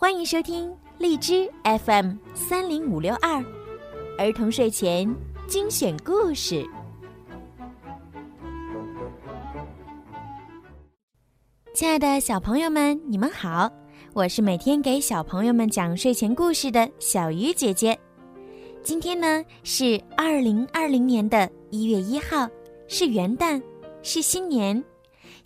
[0.00, 3.44] 欢迎收听荔枝 FM 三零五六二
[4.16, 5.12] 儿童睡前
[5.48, 6.64] 精选故事。
[11.74, 13.68] 亲爱的小朋友们，你们好，
[14.12, 17.98] 我是每天给小朋友们讲睡前故事的小鱼姐姐。
[18.84, 22.48] 今天呢是二零二零年的一月一号，
[22.86, 23.60] 是元旦，
[24.04, 24.80] 是新年。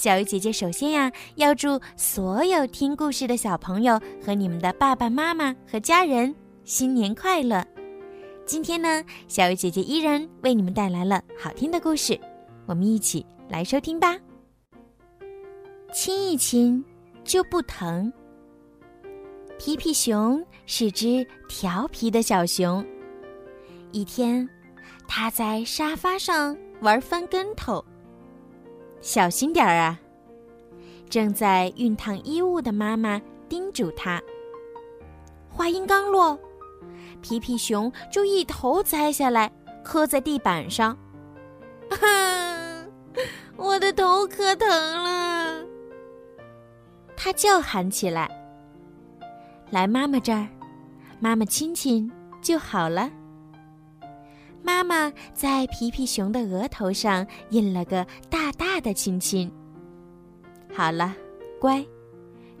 [0.00, 7.62] 小鱼姐姐首先呀，要祝所有听故事的小朋友和你们的爸爸妈妈和家人新年快乐。
[8.46, 12.18] 今天呢，小鱼姐姐依然为你们带来了好听的故事，
[12.64, 14.16] 我们一起来收听吧。
[15.92, 16.82] 亲一亲
[17.22, 18.10] 就不疼。
[19.58, 22.82] 皮皮熊是只调皮的小熊。
[23.92, 24.48] 一天，
[25.06, 27.84] 它在沙发上玩翻跟头。
[29.00, 29.98] 小心点儿啊！
[31.08, 34.22] 正在熨烫衣物的妈妈叮嘱他。
[35.48, 36.38] 话音刚落，
[37.20, 39.50] 皮皮熊就一头栽下来，
[39.82, 40.96] 磕在地板上。
[43.56, 45.64] 我的头可疼了！
[47.16, 48.30] 他叫喊起来
[49.70, 50.46] ：“来妈妈这儿，
[51.18, 53.10] 妈妈亲亲就好了。”
[54.62, 59.50] 妈妈在皮皮熊的额头上印了个大大的亲亲。
[60.72, 61.14] 好了，
[61.58, 61.84] 乖，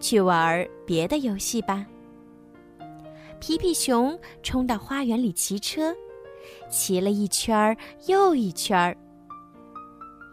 [0.00, 1.86] 去玩别的游戏吧。
[3.40, 5.94] 皮皮熊冲到花园里骑车，
[6.70, 8.96] 骑了一圈又一圈。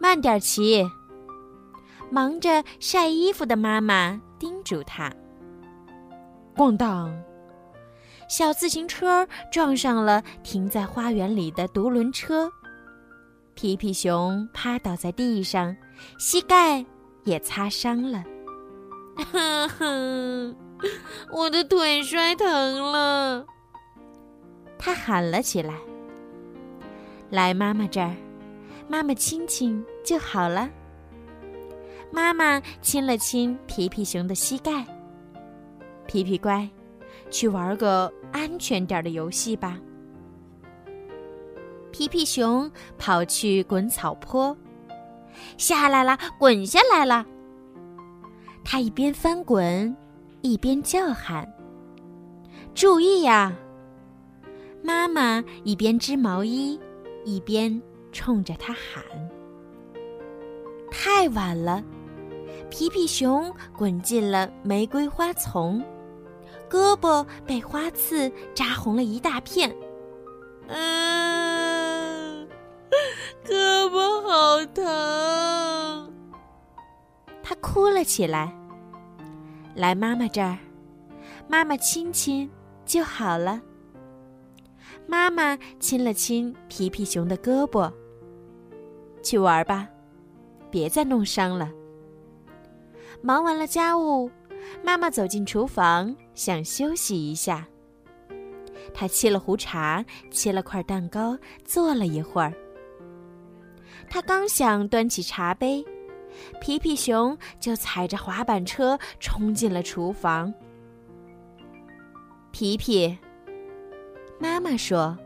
[0.00, 0.84] 慢点骑。
[2.08, 5.12] 忙着晒衣服的妈妈叮嘱他。
[6.54, 7.12] 咣当！
[8.28, 12.50] 小自行车撞上了停在花园里的独轮车，
[13.54, 15.74] 皮皮熊趴倒在地上，
[16.18, 16.84] 膝盖
[17.24, 18.24] 也擦伤了。
[21.32, 23.46] 我的腿摔疼了。
[24.76, 25.74] 他喊了起来
[27.30, 28.14] ：“来妈妈这儿，
[28.88, 30.68] 妈妈亲亲就好了。”
[32.12, 34.84] 妈妈亲了亲皮皮熊的膝盖。
[36.06, 36.68] 皮皮乖。
[37.28, 39.78] 去玩个安全点的游戏吧。
[41.90, 44.56] 皮皮熊跑去滚草坡，
[45.56, 47.24] 下来了，滚下来了。
[48.64, 49.96] 他一边翻滚，
[50.42, 51.50] 一边叫喊
[52.74, 53.52] ：“注意呀！”
[54.84, 56.78] 妈妈一边织毛衣，
[57.24, 57.80] 一边
[58.12, 59.02] 冲着他喊。
[60.90, 61.82] 太晚了，
[62.68, 65.82] 皮皮熊滚进了玫瑰花丛。
[66.68, 69.74] 胳膊被花刺扎红了一大片，
[70.68, 72.48] 嗯，
[73.44, 76.12] 胳膊好疼，
[77.42, 78.52] 他哭了起来。
[79.74, 80.58] 来妈妈这儿，
[81.48, 82.50] 妈妈亲亲
[82.84, 83.60] 就好了。
[85.06, 87.92] 妈妈亲了亲皮皮熊的胳膊。
[89.22, 89.88] 去玩吧，
[90.70, 91.70] 别再弄伤了。
[93.20, 94.30] 忙完了家务。
[94.82, 97.66] 妈妈走进厨房，想休息一下。
[98.94, 102.54] 他沏了壶茶，切了块蛋糕，坐了一会儿。
[104.08, 105.84] 他刚想端起茶杯，
[106.60, 110.54] 皮皮熊就踩着滑板车冲进了厨房。
[112.52, 113.18] 皮皮，
[114.38, 115.18] 妈妈说：“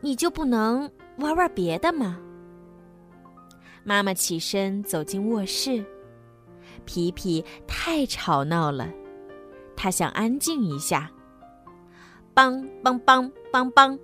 [0.00, 2.18] 你就不能玩玩别的吗？”
[3.82, 5.84] 妈妈起身走进卧室。
[6.84, 8.88] 皮皮太吵闹了，
[9.78, 11.08] 他想安静一下。
[12.34, 13.96] 梆梆梆梆梆，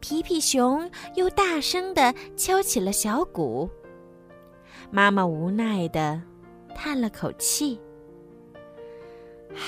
[0.00, 3.70] 皮皮熊又大声的敲起了小鼓。
[4.90, 6.20] 妈妈无奈的
[6.74, 7.80] 叹了口气
[9.54, 9.58] ：“唉，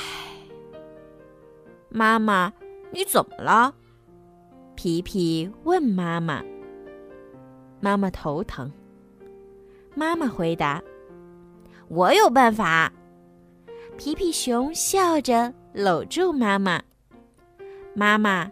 [1.89, 2.53] 妈妈，
[2.91, 3.73] 你怎么了？”
[4.75, 6.43] 皮皮问妈妈。
[7.81, 8.71] 妈妈头疼。
[9.95, 10.83] 妈妈回答。
[11.89, 12.93] 我有办法，
[14.01, 16.83] 皮皮熊笑着搂住妈妈。
[17.95, 18.51] 妈妈，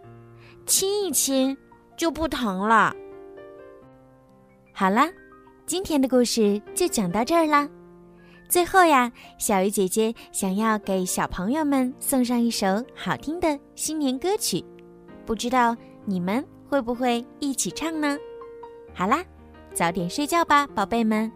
[0.67, 1.57] 亲一亲
[1.97, 2.95] 就不疼了。
[4.71, 5.09] 好啦，
[5.65, 7.67] 今天的故事就讲到这儿啦。
[8.47, 14.63] 最后呀，小鱼姐姐想要给小朋友们送上一首好听的新年歌曲，
[15.25, 15.75] 不知道
[16.05, 18.15] 你们会不会一起唱呢？
[18.93, 19.25] 好啦，
[19.73, 21.31] 早点睡觉吧，宝贝们，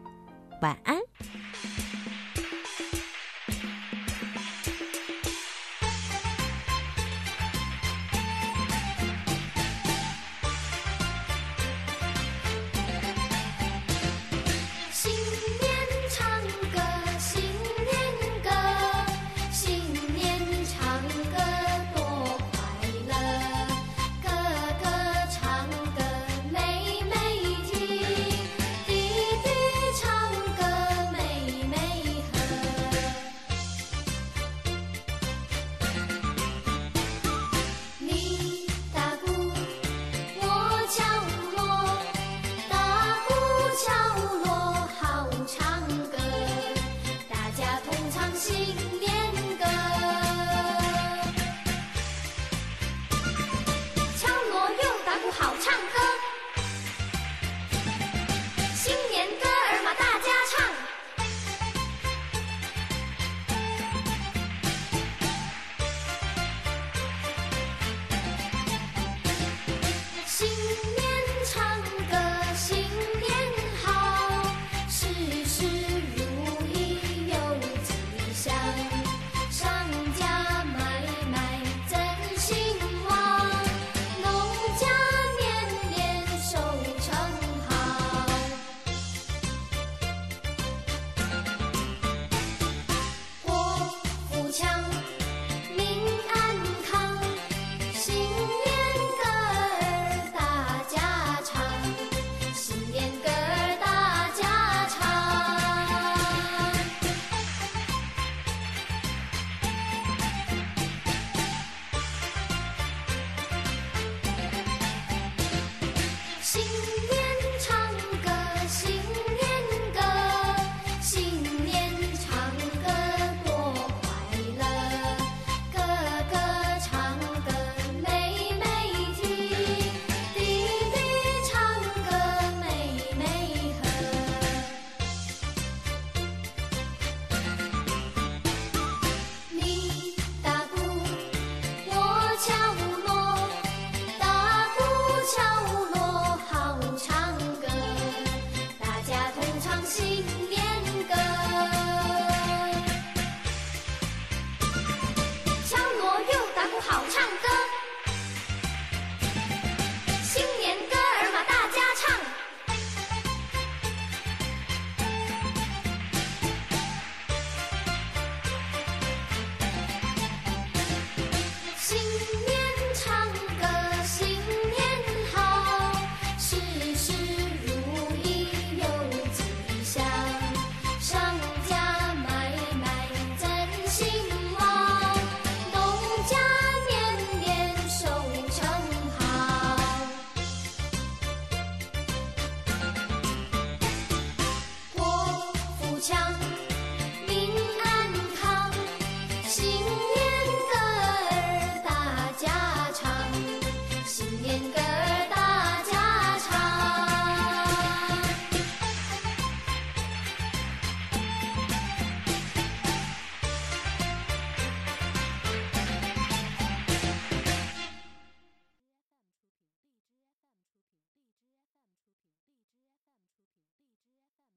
[0.62, 1.00] 晚安。